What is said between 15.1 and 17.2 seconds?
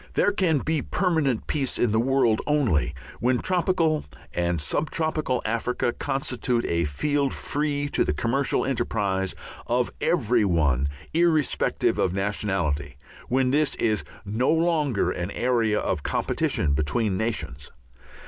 an area of competition between